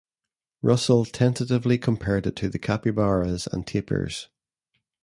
[0.63, 4.29] Russell tentatively compared it to the capybaras and tapirs.